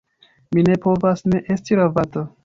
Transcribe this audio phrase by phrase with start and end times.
[0.55, 2.25] Mi ne povas ne esti ravata.